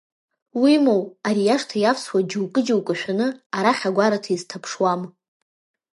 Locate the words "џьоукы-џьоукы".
2.29-2.93